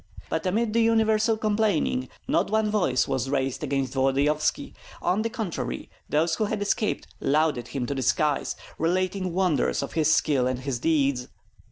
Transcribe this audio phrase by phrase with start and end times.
[0.31, 4.73] But amid the universal complaining not one voice was raised against Volodyovski.
[4.99, 9.93] On the contrary, those who had escaped lauded him to the skies, relating wonders of
[9.93, 11.27] his skill and his deeds.